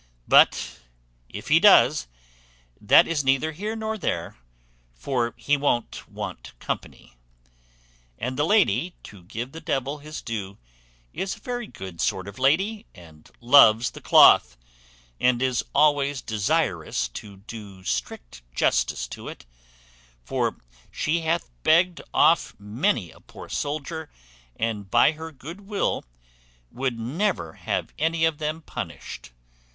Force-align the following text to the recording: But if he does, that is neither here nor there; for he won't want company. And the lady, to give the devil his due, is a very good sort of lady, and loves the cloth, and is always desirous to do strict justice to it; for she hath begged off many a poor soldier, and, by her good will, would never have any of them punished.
But 0.27 0.79
if 1.29 1.49
he 1.49 1.59
does, 1.59 2.07
that 2.81 3.07
is 3.07 3.23
neither 3.23 3.51
here 3.51 3.75
nor 3.75 3.99
there; 3.99 4.35
for 4.95 5.35
he 5.37 5.55
won't 5.55 6.09
want 6.09 6.53
company. 6.57 7.13
And 8.17 8.35
the 8.35 8.43
lady, 8.43 8.95
to 9.03 9.21
give 9.21 9.51
the 9.51 9.61
devil 9.61 9.99
his 9.99 10.23
due, 10.23 10.57
is 11.13 11.35
a 11.35 11.39
very 11.39 11.67
good 11.67 12.01
sort 12.01 12.27
of 12.27 12.39
lady, 12.39 12.87
and 12.95 13.29
loves 13.41 13.91
the 13.91 14.01
cloth, 14.01 14.57
and 15.19 15.39
is 15.39 15.63
always 15.75 16.23
desirous 16.23 17.07
to 17.09 17.37
do 17.37 17.83
strict 17.83 18.41
justice 18.55 19.07
to 19.09 19.27
it; 19.27 19.45
for 20.23 20.57
she 20.89 21.19
hath 21.19 21.47
begged 21.61 22.01
off 22.11 22.55
many 22.57 23.11
a 23.11 23.19
poor 23.19 23.49
soldier, 23.49 24.09
and, 24.55 24.89
by 24.89 25.11
her 25.11 25.31
good 25.31 25.61
will, 25.67 26.03
would 26.71 26.97
never 26.97 27.53
have 27.53 27.93
any 27.99 28.25
of 28.25 28.39
them 28.39 28.63
punished. 28.63 29.29